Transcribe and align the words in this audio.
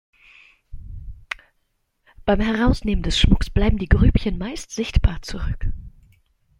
Beim 2.25 2.39
Herausnehmen 2.39 3.03
des 3.03 3.19
Schmucks 3.19 3.51
bleiben 3.51 3.77
die 3.77 3.87
Grübchen 3.87 4.39
meist 4.39 4.71
sichtbar 4.71 5.21
zurück. 5.21 5.67